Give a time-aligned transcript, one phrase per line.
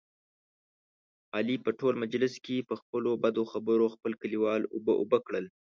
[1.35, 5.45] علي په ټول مجلس کې، په خپلو بدو خبرو خپل کلیوال اوبه اوبه کړل.